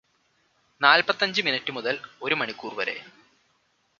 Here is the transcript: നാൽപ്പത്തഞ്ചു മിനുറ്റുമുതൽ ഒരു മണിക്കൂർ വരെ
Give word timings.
നാൽപ്പത്തഞ്ചു 0.81 1.41
മിനുറ്റുമുതൽ 1.41 1.95
ഒരു 2.21 2.35
മണിക്കൂർ 2.35 2.73
വരെ 2.75 2.97